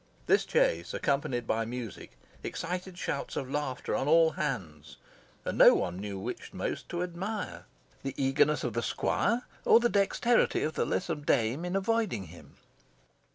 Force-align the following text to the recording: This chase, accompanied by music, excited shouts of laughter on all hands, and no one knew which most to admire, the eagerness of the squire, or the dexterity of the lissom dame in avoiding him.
This 0.25 0.45
chase, 0.45 0.95
accompanied 0.95 1.45
by 1.45 1.63
music, 1.63 2.17
excited 2.41 2.97
shouts 2.97 3.35
of 3.35 3.51
laughter 3.51 3.95
on 3.95 4.07
all 4.07 4.31
hands, 4.31 4.97
and 5.45 5.59
no 5.59 5.75
one 5.75 5.99
knew 5.99 6.17
which 6.17 6.53
most 6.55 6.89
to 6.89 7.03
admire, 7.03 7.65
the 8.01 8.15
eagerness 8.17 8.63
of 8.63 8.73
the 8.73 8.81
squire, 8.81 9.43
or 9.63 9.79
the 9.79 9.89
dexterity 9.89 10.63
of 10.63 10.73
the 10.73 10.85
lissom 10.87 11.21
dame 11.21 11.63
in 11.65 11.75
avoiding 11.75 12.23
him. 12.33 12.55